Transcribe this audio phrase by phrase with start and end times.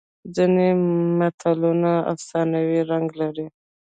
[0.35, 0.67] ځینې
[1.19, 3.47] متلونه افسانوي رنګ لري